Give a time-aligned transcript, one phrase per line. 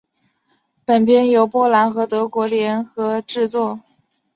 [0.83, 3.79] 本片由波兰和德国联合制作。